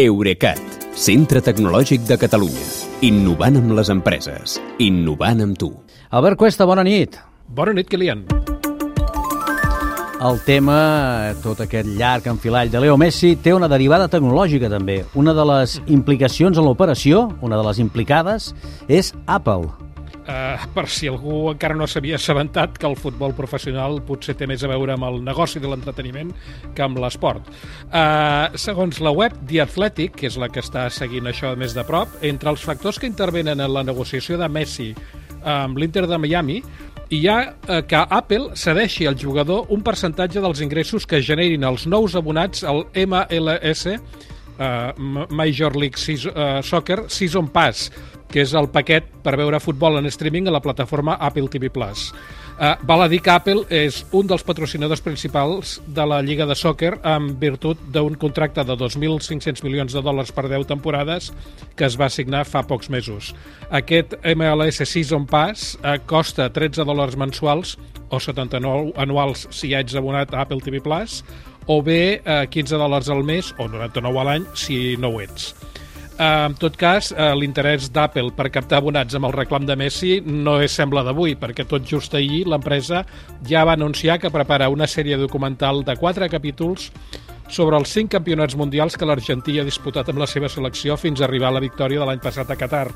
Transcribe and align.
Eurecat, 0.00 0.60
centre 0.96 1.42
tecnològic 1.44 2.06
de 2.08 2.16
Catalunya. 2.16 2.62
Innovant 3.04 3.58
amb 3.58 3.74
les 3.76 3.90
empreses. 3.92 4.54
Innovant 4.80 5.42
amb 5.44 5.58
tu. 5.60 5.68
Albert 6.16 6.38
Cuesta, 6.40 6.64
bona 6.64 6.84
nit. 6.86 7.18
Bona 7.52 7.74
nit, 7.76 7.90
Kilian. 7.90 8.22
El 10.24 10.40
tema, 10.46 10.78
tot 11.44 11.60
aquest 11.66 11.92
llarg 12.00 12.30
enfilall 12.32 12.72
de 12.72 12.80
Leo 12.80 12.96
Messi, 13.00 13.34
té 13.36 13.52
una 13.52 13.68
derivada 13.68 14.08
tecnològica 14.08 14.72
també. 14.72 15.02
Una 15.20 15.36
de 15.36 15.44
les 15.52 15.76
implicacions 15.92 16.56
en 16.56 16.64
l'operació, 16.64 17.26
una 17.44 17.60
de 17.60 17.68
les 17.68 17.84
implicades, 17.84 18.54
és 18.88 19.12
Apple. 19.26 19.89
Uh, 20.20 20.60
per 20.76 20.84
si 20.92 21.08
algú 21.08 21.48
encara 21.50 21.74
no 21.74 21.86
s'havia 21.88 22.18
assabentat 22.18 22.76
que 22.78 22.86
el 22.86 22.94
futbol 23.00 23.32
professional 23.34 24.02
potser 24.04 24.34
té 24.38 24.46
més 24.46 24.62
a 24.62 24.68
veure 24.70 24.92
amb 24.94 25.06
el 25.08 25.16
negoci 25.24 25.62
de 25.62 25.70
l'entreteniment 25.70 26.30
que 26.76 26.84
amb 26.84 27.00
l'esport. 27.00 27.48
Uh, 27.88 28.52
segons 28.60 29.00
la 29.00 29.14
web 29.16 29.34
The 29.48 29.62
Athletic, 29.64 30.18
que 30.20 30.28
és 30.28 30.36
la 30.38 30.50
que 30.52 30.60
està 30.62 30.84
seguint 30.92 31.26
això 31.30 31.54
més 31.58 31.74
de 31.74 31.86
prop, 31.88 32.20
entre 32.22 32.52
els 32.52 32.62
factors 32.62 33.00
que 33.00 33.08
intervenen 33.08 33.64
en 33.64 33.74
la 33.74 33.86
negociació 33.86 34.38
de 34.38 34.50
Messi 34.52 34.92
amb 35.40 35.78
l'Inter 35.80 36.04
de 36.06 36.18
Miami, 36.20 36.60
hi 37.10 37.26
ha 37.26 37.38
eh, 37.50 37.82
que 37.88 37.96
Apple 37.98 38.54
cedeixi 38.54 39.06
al 39.08 39.18
jugador 39.18 39.66
un 39.74 39.82
percentatge 39.82 40.42
dels 40.42 40.60
ingressos 40.62 41.06
que 41.10 41.22
generin 41.26 41.64
els 41.66 41.88
nous 41.90 42.14
abonats 42.14 42.62
al 42.62 42.84
MLS 42.94 43.86
uh, 43.90 44.92
Major 45.28 45.74
League 45.74 45.98
uh, 45.98 46.60
Soccer 46.62 47.02
Season 47.08 47.48
Pass, 47.50 47.90
que 48.30 48.44
és 48.44 48.54
el 48.54 48.70
paquet 48.72 49.06
per 49.24 49.36
veure 49.38 49.60
futbol 49.60 49.98
en 49.98 50.06
streaming 50.10 50.48
a 50.48 50.54
la 50.54 50.62
plataforma 50.62 51.16
Apple 51.20 51.48
TV+. 51.50 51.70
Uh, 51.70 52.74
val 52.84 53.00
a 53.00 53.08
dir 53.08 53.22
que 53.24 53.32
Apple 53.32 53.64
és 53.72 54.02
un 54.12 54.26
dels 54.28 54.44
patrocinadors 54.44 55.00
principals 55.00 55.78
de 55.88 56.04
la 56.04 56.18
Lliga 56.20 56.44
de 56.44 56.54
Soccer 56.54 56.92
en 57.08 57.30
virtut 57.40 57.80
d'un 57.94 58.18
contracte 58.20 58.64
de 58.68 58.76
2.500 58.76 59.64
milions 59.64 59.96
de 59.96 60.02
dòlars 60.04 60.32
per 60.36 60.44
10 60.44 60.68
temporades 60.68 61.30
que 61.74 61.88
es 61.88 61.96
va 61.96 62.10
signar 62.12 62.44
fa 62.44 62.60
pocs 62.68 62.90
mesos. 62.92 63.32
Aquest 63.70 64.18
MLS 64.34 64.84
Season 64.84 65.24
Pass 65.24 65.78
uh, 65.80 65.96
costa 66.04 66.50
13 66.52 66.84
dòlars 66.84 67.16
mensuals 67.16 67.78
o 68.10 68.20
79 68.20 68.92
anuals 69.00 69.46
si 69.54 69.72
ja 69.72 69.80
ets 69.80 69.96
abonat 69.96 70.34
a 70.34 70.44
Apple 70.44 70.60
TV+, 70.60 70.82
o 71.66 71.82
bé 71.86 72.20
eh, 72.24 72.46
15 72.50 72.78
dòlars 72.80 73.08
al 73.14 73.22
mes 73.24 73.52
o 73.58 73.68
99 73.70 74.20
a 74.20 74.24
l'any 74.26 74.46
si 74.58 74.96
no 74.98 75.14
ho 75.14 75.20
ets. 75.22 75.54
Uh, 76.20 76.50
en 76.50 76.54
tot 76.60 76.74
cas, 76.76 77.14
uh, 77.14 77.30
l'interès 77.32 77.86
d'Apple 77.88 78.34
per 78.36 78.50
captar 78.52 78.82
abonats 78.82 79.16
amb 79.16 79.24
el 79.30 79.32
reclam 79.32 79.64
de 79.64 79.72
Messi 79.80 80.18
no 80.20 80.58
és 80.60 80.74
sembla 80.76 81.00
d'avui, 81.06 81.32
perquè 81.40 81.64
tot 81.64 81.86
just 81.88 82.12
ahir 82.12 82.42
l'empresa 82.44 83.06
ja 83.48 83.62
va 83.64 83.72
anunciar 83.72 84.18
que 84.20 84.28
prepara 84.28 84.68
una 84.68 84.84
sèrie 84.84 85.16
documental 85.16 85.80
de 85.80 85.96
quatre 85.96 86.28
capítols 86.28 86.90
sobre 87.48 87.80
els 87.80 87.88
cinc 87.88 88.12
campionats 88.12 88.52
mundials 88.52 88.98
que 89.00 89.08
l'Argentí 89.08 89.56
ha 89.58 89.64
disputat 89.64 90.12
amb 90.12 90.20
la 90.20 90.28
seva 90.28 90.52
selecció 90.52 90.98
fins 91.00 91.22
a 91.22 91.24
arribar 91.24 91.48
a 91.48 91.56
la 91.56 91.64
victòria 91.64 92.02
de 92.02 92.10
l'any 92.10 92.20
passat 92.20 92.52
a 92.52 92.58
Qatar. 92.60 92.90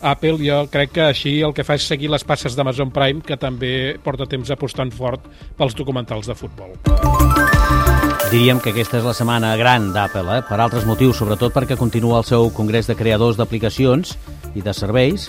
Apple 0.00 0.40
jo 0.40 0.62
crec 0.72 0.96
que 0.96 1.04
així 1.10 1.34
el 1.44 1.52
que 1.52 1.68
fa 1.68 1.76
és 1.76 1.84
seguir 1.86 2.08
les 2.08 2.24
passes 2.24 2.56
d'Amazon 2.56 2.90
Prime, 2.90 3.20
que 3.20 3.36
també 3.36 3.98
porta 4.02 4.24
temps 4.24 4.48
apostant 4.50 4.96
fort 4.96 5.28
pels 5.60 5.76
documentals 5.76 6.32
de 6.32 6.40
futbol. 6.40 6.72
Diríem 8.32 8.62
que 8.64 8.70
aquesta 8.72 8.96
és 8.96 9.04
la 9.04 9.12
setmana 9.12 9.50
gran 9.60 9.90
d'Apple, 9.92 10.38
eh? 10.38 10.42
per 10.48 10.56
altres 10.56 10.86
motius, 10.88 11.18
sobretot 11.20 11.52
perquè 11.52 11.76
continua 11.76 12.22
el 12.22 12.24
seu 12.24 12.46
congrés 12.56 12.88
de 12.88 12.94
creadors 12.96 13.36
d'aplicacions 13.36 14.14
i 14.56 14.64
de 14.64 14.72
serveis 14.72 15.26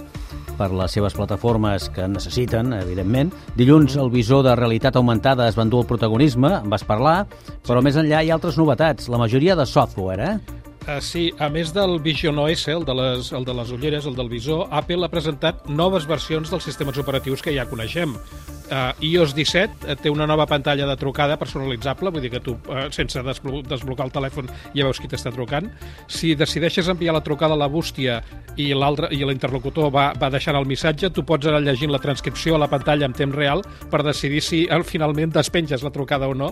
per 0.55 0.69
les 0.71 0.95
seves 0.95 1.17
plataformes 1.17 1.89
que 1.91 2.07
necessiten, 2.07 2.71
evidentment. 2.77 3.33
Dilluns 3.59 3.97
el 3.99 4.07
visor 4.13 4.45
de 4.47 4.55
realitat 4.55 4.95
augmentada 4.95 5.49
es 5.51 5.59
va 5.59 5.67
endur 5.67 5.83
el 5.83 5.89
protagonisme, 5.91 6.53
en 6.61 6.71
vas 6.71 6.87
parlar, 6.87 7.25
però 7.67 7.83
més 7.83 7.99
enllà 7.99 8.23
hi 8.23 8.31
ha 8.31 8.39
altres 8.39 8.55
novetats, 8.55 9.11
la 9.11 9.19
majoria 9.19 9.59
de 9.59 9.67
software, 9.67 10.23
eh? 10.23 10.63
Uh, 10.87 11.01
sí, 11.03 11.27
a 11.43 11.51
més 11.51 11.75
del 11.75 11.99
Vision 11.99 12.39
OS, 12.39 12.69
el 12.71 12.87
de, 12.87 12.95
les, 13.03 13.35
el 13.35 13.43
de 13.43 13.59
les 13.59 13.75
ulleres, 13.75 14.07
el 14.07 14.15
del 14.15 14.31
visor, 14.31 14.69
Apple 14.71 15.03
ha 15.03 15.11
presentat 15.11 15.67
noves 15.67 16.07
versions 16.07 16.55
dels 16.55 16.71
sistemes 16.71 17.03
operatius 17.03 17.43
que 17.43 17.51
ja 17.51 17.67
coneixem 17.67 18.15
uh, 18.73 19.05
iOS 19.05 19.35
17 19.37 19.85
uh, 19.85 19.95
té 19.99 20.11
una 20.11 20.27
nova 20.29 20.47
pantalla 20.49 20.87
de 20.89 20.95
trucada 20.97 21.37
personalitzable, 21.39 22.11
vull 22.13 22.23
dir 22.23 22.31
que 22.33 22.41
tu, 22.43 22.57
uh, 22.67 22.87
sense 22.93 23.21
desblo 23.23 23.61
desblocar 23.67 24.07
el 24.09 24.13
telèfon, 24.15 24.49
ja 24.73 24.87
veus 24.87 24.99
qui 24.99 25.09
t'està 25.11 25.31
trucant. 25.33 25.69
Si 26.11 26.33
decideixes 26.39 26.89
enviar 26.91 27.15
la 27.15 27.23
trucada 27.25 27.55
a 27.57 27.59
la 27.59 27.69
bústia 27.71 28.21
i 28.57 28.69
l'altre 28.77 29.09
i 29.13 29.21
l'interlocutor 29.25 29.91
va, 29.93 30.09
va 30.19 30.29
deixant 30.33 30.57
el 30.57 30.67
missatge, 30.69 31.11
tu 31.13 31.23
pots 31.27 31.47
anar 31.49 31.63
llegint 31.63 31.93
la 31.93 32.01
transcripció 32.01 32.57
a 32.57 32.61
la 32.61 32.69
pantalla 32.71 33.07
en 33.09 33.15
temps 33.17 33.35
real 33.35 33.63
per 33.91 34.03
decidir 34.05 34.41
si 34.45 34.63
al 34.69 34.85
finalment 34.87 35.33
despenges 35.33 35.83
la 35.85 35.93
trucada 35.93 36.29
o 36.29 36.35
no. 36.37 36.51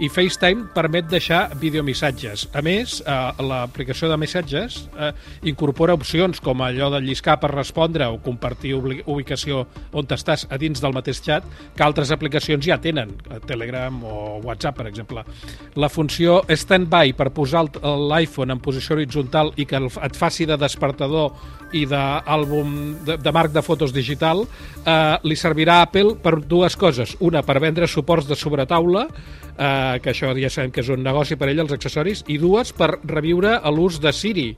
I 0.00 0.10
FaceTime 0.12 0.68
permet 0.74 1.08
deixar 1.10 1.48
videomissatges. 1.60 2.48
A 2.56 2.62
més, 2.64 2.98
uh, 3.04 3.32
l'aplicació 3.44 4.10
de 4.10 4.18
missatges 4.20 4.82
uh, 4.94 5.12
incorpora 5.48 5.96
opcions 5.96 6.40
com 6.44 6.62
allò 6.64 6.90
de 6.94 7.02
lliscar 7.04 7.38
per 7.40 7.52
respondre 7.54 8.06
o 8.08 8.20
compartir 8.24 8.74
ubicació 8.78 9.64
on 9.92 10.08
t'estàs 10.08 10.46
a 10.50 10.58
dins 10.60 10.82
del 10.82 10.94
mateix 10.96 11.22
xat 11.24 11.46
que 11.76 11.84
altres 11.84 12.12
aplicacions 12.14 12.64
ja 12.64 12.78
tenen, 12.82 13.14
Telegram 13.46 13.94
o 14.04 14.40
WhatsApp, 14.44 14.78
per 14.80 14.88
exemple. 14.90 15.24
La 15.76 15.88
funció 15.88 16.42
Standby 16.48 17.14
per 17.18 17.30
posar 17.34 17.66
l'iPhone 17.68 18.54
en 18.54 18.62
posició 18.62 18.96
horitzontal 18.96 19.52
i 19.56 19.66
que 19.68 19.78
et 19.78 20.18
faci 20.18 20.46
de 20.48 20.58
despertador 20.58 21.32
i 21.76 21.84
d'àlbum 21.88 22.74
de, 23.04 23.18
de 23.20 23.32
marc 23.34 23.52
de 23.52 23.62
fotos 23.64 23.92
digital 23.92 24.44
eh, 24.44 25.16
li 25.22 25.36
servirà 25.36 25.80
a 25.80 25.88
Apple 25.88 26.16
per 26.22 26.38
dues 26.40 26.76
coses. 26.80 27.14
Una, 27.24 27.42
per 27.44 27.58
vendre 27.62 27.88
suports 27.90 28.28
de 28.28 28.36
sobretaula, 28.38 29.06
eh, 29.58 30.00
que 30.02 30.12
això 30.14 30.32
ja 30.38 30.50
sabem 30.52 30.72
que 30.72 30.84
és 30.84 30.92
un 30.94 31.04
negoci 31.04 31.36
per 31.36 31.50
ell, 31.50 31.64
els 31.66 31.74
accessoris, 31.76 32.24
i 32.28 32.38
dues, 32.40 32.72
per 32.76 32.94
reviure 33.04 33.58
l'ús 33.74 34.00
de 34.00 34.12
Siri, 34.16 34.48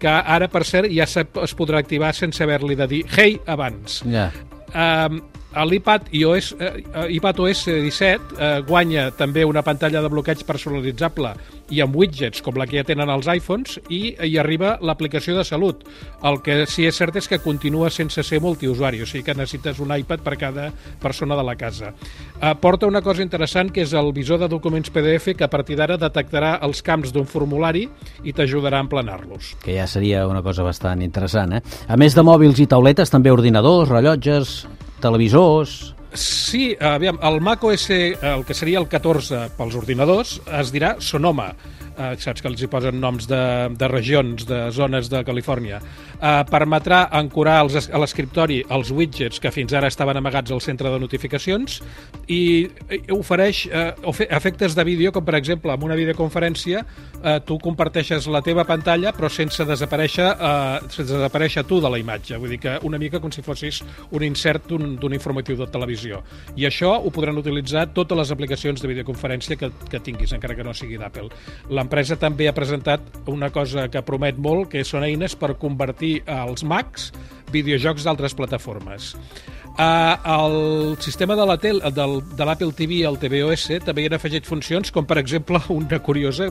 que 0.00 0.10
ara, 0.10 0.48
per 0.48 0.64
cert, 0.64 0.88
ja 0.92 1.04
es 1.06 1.56
podrà 1.56 1.80
activar 1.80 2.14
sense 2.16 2.42
haver-li 2.44 2.76
de 2.78 2.88
dir 2.88 3.04
hey 3.16 3.38
abans. 3.46 4.00
Ja. 4.06 4.30
Yeah. 4.30 4.48
Eh, 4.70 5.39
L'iPad 5.54 6.12
iOS, 6.14 6.54
eh, 6.60 6.84
iPad 7.16 7.40
OS 7.40 7.64
17 7.66 8.36
eh, 8.38 8.50
guanya 8.66 9.10
també 9.10 9.44
una 9.44 9.64
pantalla 9.66 10.02
de 10.02 10.10
bloqueig 10.12 10.44
personalitzable 10.46 11.34
i 11.70 11.80
amb 11.82 11.94
widgets 11.96 12.42
com 12.42 12.58
la 12.58 12.66
que 12.66 12.80
ja 12.80 12.86
tenen 12.86 13.10
els 13.10 13.28
iPhones 13.30 13.78
i 13.90 14.00
hi 14.14 14.36
arriba 14.38 14.76
l'aplicació 14.82 15.36
de 15.36 15.44
salut. 15.46 15.84
El 16.26 16.40
que 16.42 16.64
sí 16.70 16.86
és 16.86 16.98
cert 16.98 17.16
és 17.18 17.28
que 17.30 17.40
continua 17.42 17.90
sense 17.94 18.22
ser 18.26 18.40
multiusuari, 18.42 19.02
o 19.02 19.06
sigui 19.06 19.24
que 19.26 19.36
necessites 19.38 19.78
un 19.82 19.94
iPad 19.94 20.24
per 20.26 20.36
cada 20.38 20.68
persona 21.02 21.38
de 21.38 21.46
la 21.46 21.56
casa. 21.58 21.94
Eh, 22.40 22.54
porta 22.60 22.90
una 22.90 23.02
cosa 23.02 23.22
interessant 23.22 23.70
que 23.74 23.84
és 23.86 23.94
el 23.94 24.12
visor 24.14 24.42
de 24.42 24.50
documents 24.50 24.90
PDF 24.90 25.36
que 25.36 25.46
a 25.46 25.50
partir 25.50 25.78
d'ara 25.78 25.98
detectarà 25.98 26.56
els 26.66 26.82
camps 26.82 27.14
d'un 27.14 27.26
formulari 27.26 27.86
i 28.24 28.34
t'ajudarà 28.34 28.78
a 28.78 28.86
emplenar-los. 28.86 29.54
Que 29.64 29.78
ja 29.78 29.86
seria 29.90 30.26
una 30.28 30.42
cosa 30.42 30.66
bastant 30.66 31.02
interessant, 31.02 31.58
eh? 31.58 31.62
A 31.88 31.98
més 31.98 32.14
de 32.14 32.26
mòbils 32.26 32.60
i 32.62 32.68
tauletes, 32.70 33.10
també 33.10 33.32
ordinadors, 33.34 33.90
rellotges, 33.90 34.64
televisors... 35.02 35.94
Sí, 36.10 36.72
aviam, 36.82 37.20
el 37.22 37.36
Mac 37.38 37.62
OS, 37.62 37.84
el 37.90 38.42
que 38.42 38.54
seria 38.58 38.80
el 38.80 38.88
14 38.90 39.44
pels 39.54 39.76
ordinadors, 39.78 40.40
es 40.58 40.72
dirà 40.74 40.96
Sonoma 40.98 41.52
eh, 42.00 42.14
saps 42.20 42.42
que 42.42 42.48
els 42.50 42.62
hi 42.62 42.68
posen 42.70 43.00
noms 43.00 43.28
de, 43.30 43.42
de 43.76 43.88
regions, 43.92 44.46
de 44.48 44.60
zones 44.74 45.10
de 45.12 45.22
Califòrnia, 45.26 45.80
eh, 46.16 46.32
permetrà 46.50 47.02
ancorar 47.20 47.60
els, 47.66 47.90
a 47.90 48.00
l'escriptori 48.00 48.60
els 48.72 48.92
widgets 48.94 49.40
que 49.42 49.52
fins 49.54 49.74
ara 49.76 49.90
estaven 49.92 50.20
amagats 50.20 50.52
al 50.54 50.62
centre 50.64 50.90
de 50.92 51.00
notificacions 51.02 51.80
i, 52.26 52.40
i 52.96 53.00
ofereix 53.14 53.66
eh, 53.68 53.92
efectes 54.28 54.76
de 54.78 54.86
vídeo, 54.86 55.12
com 55.12 55.26
per 55.26 55.36
exemple 55.38 55.74
en 55.74 55.86
una 55.86 55.98
videoconferència 55.98 56.84
eh, 56.84 57.38
tu 57.46 57.58
comparteixes 57.62 58.28
la 58.32 58.42
teva 58.46 58.64
pantalla 58.68 59.12
però 59.16 59.30
sense 59.32 59.64
desaparèixer, 59.68 60.30
eh, 60.32 60.88
sense 60.88 61.10
desaparèixer 61.12 61.66
tu 61.68 61.80
de 61.82 61.92
la 61.92 62.00
imatge, 62.00 62.38
vull 62.40 62.54
dir 62.54 62.60
que 62.62 62.78
una 62.86 62.98
mica 63.00 63.20
com 63.20 63.32
si 63.34 63.44
fossis 63.44 63.82
un 64.10 64.24
insert 64.26 64.70
d'un 64.70 65.14
informatiu 65.14 65.56
de 65.58 65.66
televisió. 65.70 66.20
I 66.56 66.66
això 66.68 66.92
ho 66.98 67.10
podran 67.14 67.38
utilitzar 67.40 67.88
totes 67.96 68.18
les 68.18 68.32
aplicacions 68.34 68.82
de 68.82 68.90
videoconferència 68.90 69.56
que, 69.58 69.70
que 69.90 70.00
tinguis, 70.04 70.32
encara 70.36 70.56
que 70.58 70.66
no 70.66 70.74
sigui 70.76 70.98
d'Apple. 71.00 71.30
L'empresa 71.90 72.14
també 72.14 72.46
ha 72.46 72.52
presentat 72.54 73.02
una 73.26 73.48
cosa 73.50 73.88
que 73.90 73.98
promet 74.06 74.36
molt, 74.38 74.68
que 74.70 74.84
són 74.86 75.02
eines 75.02 75.32
per 75.34 75.56
convertir 75.58 76.20
els 76.30 76.62
Macs 76.62 77.08
videojocs 77.50 78.06
d'altres 78.06 78.36
plataformes. 78.38 79.16
Uh, 79.80 80.18
el 80.28 80.98
sistema 81.00 81.34
de 81.34 81.46
la 81.46 81.56
tel, 81.56 81.78
del, 81.94 82.18
de 82.36 82.44
l'Apple 82.44 82.74
TV 82.76 82.98
i 82.98 83.04
el 83.08 83.14
tvOS 83.16 83.62
també 83.80 84.02
hi 84.02 84.08
han 84.10 84.16
afegit 84.18 84.44
funcions 84.44 84.90
com 84.92 85.06
per 85.08 85.16
exemple 85.16 85.56
una 85.72 85.96
curiosa 86.04 86.50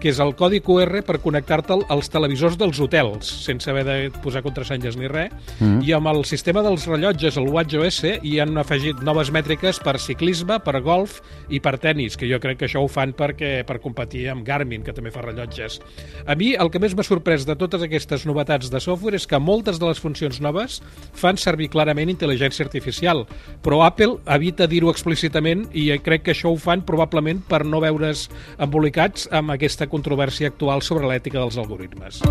que 0.00 0.08
és 0.08 0.20
el 0.24 0.32
codi 0.38 0.62
QR 0.64 1.02
per 1.04 1.18
connectar-te'l 1.20 1.82
als 1.92 2.08
televisors 2.08 2.56
dels 2.56 2.80
hotels 2.80 3.28
sense 3.44 3.68
haver 3.68 3.82
de 3.84 3.96
posar 4.24 4.40
contrasenyes 4.46 4.96
ni 4.96 5.10
res 5.12 5.34
mm. 5.58 5.82
i 5.84 5.92
amb 5.92 6.08
el 6.08 6.22
sistema 6.24 6.62
dels 6.64 6.86
rellotges 6.88 7.36
el 7.36 7.50
WatchOS 7.52 7.98
hi 8.24 8.38
han 8.40 8.56
afegit 8.62 9.04
noves 9.04 9.28
mètriques 9.28 9.82
per 9.84 9.98
ciclisme, 10.00 10.56
per 10.64 10.80
golf 10.80 11.18
i 11.52 11.60
per 11.60 11.74
tennis 11.84 12.16
que 12.16 12.30
jo 12.32 12.40
crec 12.40 12.62
que 12.62 12.70
això 12.70 12.80
ho 12.80 12.88
fan 12.88 13.12
perquè 13.12 13.58
per 13.68 13.76
competir 13.84 14.30
amb 14.32 14.46
Garmin 14.46 14.86
que 14.86 14.96
també 14.96 15.12
fa 15.12 15.26
rellotges 15.26 15.82
a 16.24 16.32
mi 16.32 16.54
el 16.56 16.72
que 16.72 16.80
més 16.80 16.96
m'ha 16.96 17.04
sorprès 17.04 17.44
de 17.44 17.60
totes 17.60 17.84
aquestes 17.84 18.24
novetats 18.24 18.72
de 18.72 18.80
software 18.80 19.20
és 19.20 19.28
que 19.28 19.44
moltes 19.52 19.76
de 19.76 19.92
les 19.92 20.00
funcions 20.00 20.40
noves 20.40 20.80
fan 21.12 21.36
servir 21.36 21.68
clarament 21.76 22.16
intel·ligència 22.16 22.69
artificial, 22.70 23.26
però 23.60 23.82
Apple 23.82 24.20
evita 24.30 24.70
dir-ho 24.70 24.94
explícitament 24.94 25.66
i 25.74 25.90
crec 25.98 26.28
que 26.28 26.34
això 26.36 26.54
ho 26.54 26.58
fan 26.60 26.86
probablement 26.86 27.42
per 27.50 27.64
no 27.66 27.82
veure's 27.82 28.28
embolicats 28.62 29.26
amb 29.34 29.56
aquesta 29.56 29.90
controvèrsia 29.90 30.54
actual 30.54 30.86
sobre 30.86 31.10
l'ètica 31.10 31.42
dels 31.42 31.58
algoritmes. 31.58 32.22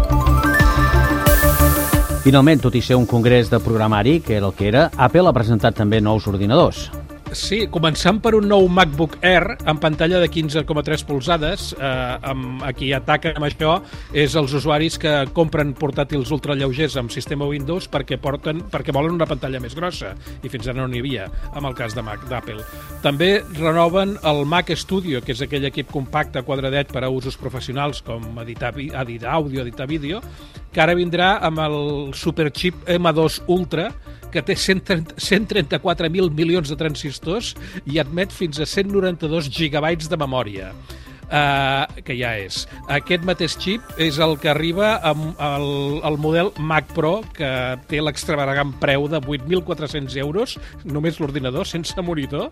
Finalment, 2.24 2.60
tot 2.60 2.76
i 2.76 2.82
ser 2.84 2.98
un 3.00 3.08
congrés 3.08 3.50
de 3.52 3.62
programari, 3.64 4.20
que 4.20 4.36
era 4.38 4.50
el 4.50 4.56
que 4.56 4.68
era, 4.68 4.90
Apple 4.98 5.28
ha 5.28 5.36
presentat 5.36 5.78
també 5.80 6.02
nous 6.04 6.28
ordinadors. 6.28 6.90
Sí, 7.30 7.68
començant 7.70 8.18
per 8.24 8.32
un 8.34 8.48
nou 8.50 8.64
MacBook 8.74 9.20
Air 9.22 9.60
amb 9.70 9.78
pantalla 9.84 10.18
de 10.22 10.30
15,3 10.34 11.04
polzades. 11.06 11.68
Eh, 11.78 12.30
amb, 12.32 12.64
a 12.66 12.72
qui 12.74 12.90
ataquen 12.96 13.38
amb 13.38 13.46
això 13.46 13.76
és 14.18 14.34
els 14.40 14.56
usuaris 14.58 14.98
que 14.98 15.12
compren 15.38 15.76
portàtils 15.78 16.32
ultralleugers 16.34 16.98
amb 16.98 17.14
sistema 17.14 17.46
Windows 17.46 17.86
perquè 17.92 18.18
porten 18.22 18.64
perquè 18.74 18.96
volen 18.96 19.14
una 19.14 19.30
pantalla 19.30 19.62
més 19.62 19.78
grossa 19.78 20.16
i 20.42 20.50
fins 20.50 20.68
ara 20.68 20.82
no 20.82 20.88
n'hi 20.90 21.04
havia, 21.04 21.28
amb 21.54 21.70
el 21.70 21.78
cas 21.78 21.94
de 21.94 22.02
Mac 22.06 22.26
d'Apple. 22.32 22.66
També 23.06 23.32
renoven 23.60 24.18
el 24.26 24.46
Mac 24.50 24.74
Studio, 24.74 25.22
que 25.22 25.38
és 25.38 25.46
aquell 25.46 25.70
equip 25.70 25.94
compacte 25.94 26.42
quadradet 26.48 26.90
per 26.90 27.06
a 27.06 27.14
usos 27.14 27.38
professionals 27.38 28.02
com 28.02 28.26
editar, 28.42 28.74
editar 28.74 29.36
àudio, 29.38 29.62
editar 29.62 29.86
vídeo, 29.90 30.24
que 30.74 30.82
ara 30.82 30.98
vindrà 30.98 31.36
amb 31.46 31.62
el 31.62 31.78
superchip 32.18 32.90
M2 32.90 33.44
Ultra, 33.48 33.92
que 34.34 34.44
té 34.46 34.56
134.000 34.56 36.32
milions 36.36 36.70
de 36.72 36.78
transistors 36.80 37.56
i 37.86 38.00
admet 38.02 38.34
fins 38.36 38.60
a 38.60 38.68
192 38.70 39.50
gigabytes 39.54 40.10
de 40.12 40.20
memòria 40.20 40.74
uh, 41.30 42.02
que 42.06 42.16
ja 42.18 42.34
és. 42.42 42.64
Aquest 42.92 43.26
mateix 43.28 43.56
xip 43.60 43.86
és 44.02 44.20
el 44.22 44.36
que 44.42 44.52
arriba 44.52 44.96
amb 45.06 45.40
el, 45.40 45.68
el 46.06 46.20
model 46.22 46.52
Mac 46.60 46.90
Pro, 46.96 47.20
que 47.36 47.50
té 47.90 48.02
l'extravagant 48.04 48.74
preu 48.82 49.08
de 49.12 49.22
8.400 49.22 50.18
euros, 50.22 50.58
només 50.86 51.20
l'ordinador, 51.22 51.68
sense 51.70 51.96
monitor, 52.06 52.50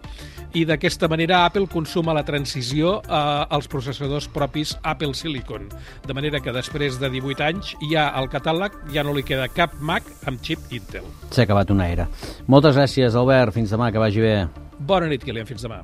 i 0.57 0.65
d'aquesta 0.67 1.09
manera 1.11 1.43
Apple 1.45 1.67
consuma 1.71 2.15
la 2.17 2.25
transició 2.27 2.97
uh, 2.99 3.45
als 3.53 3.69
processadors 3.71 4.29
propis 4.33 4.75
Apple 4.83 5.13
Silicon. 5.17 5.67
De 6.07 6.15
manera 6.17 6.41
que 6.43 6.53
després 6.55 6.99
de 7.01 7.11
18 7.13 7.47
anys 7.47 7.73
ja 7.91 8.09
al 8.15 8.29
catàleg 8.31 8.75
ja 8.93 9.05
no 9.05 9.15
li 9.15 9.25
queda 9.27 9.49
cap 9.51 9.75
Mac 9.81 10.07
amb 10.27 10.41
xip 10.43 10.71
Intel. 10.75 11.07
S'ha 11.31 11.47
acabat 11.47 11.71
una 11.73 11.89
era. 11.91 12.07
Moltes 12.47 12.77
gràcies, 12.77 13.17
Albert. 13.17 13.55
Fins 13.57 13.73
demà, 13.73 13.91
que 13.91 14.01
vagi 14.01 14.23
bé. 14.23 14.37
Bona 14.77 15.09
nit, 15.09 15.23
Kilian. 15.25 15.47
Fins 15.49 15.65
demà. 15.65 15.83